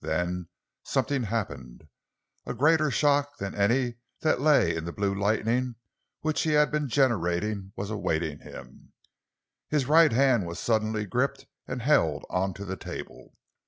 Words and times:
Then 0.00 0.48
something 0.82 1.22
happened. 1.22 1.86
A 2.44 2.54
greater 2.54 2.90
shock 2.90 3.36
than 3.38 3.54
any 3.54 3.98
that 4.22 4.40
lay 4.40 4.74
in 4.74 4.84
the 4.84 4.90
blue 4.90 5.14
lightning 5.14 5.76
which 6.22 6.42
he 6.42 6.54
had 6.54 6.72
been 6.72 6.88
generating 6.88 7.72
was 7.76 7.88
awaiting 7.88 8.40
him. 8.40 8.94
His 9.68 9.86
right 9.86 10.10
hand 10.10 10.44
was 10.44 10.58
suddenly 10.58 11.06
gripped 11.06 11.46
and 11.68 11.82
held 11.82 12.24
on 12.28 12.52
to 12.54 12.64
the 12.64 12.76
table. 12.76 13.36